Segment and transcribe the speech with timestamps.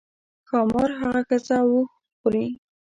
[0.49, 1.89] ښامار هغه ښځه او اوښ
[2.19, 2.45] خوري.